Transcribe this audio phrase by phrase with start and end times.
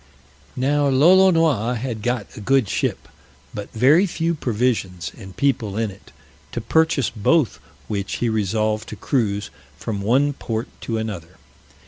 [0.55, 3.07] Now Lolonois had got a good ship,
[3.53, 6.11] but very few provisions and people in it;
[6.53, 11.37] to purchase both which he resolved to cruise from one port to another.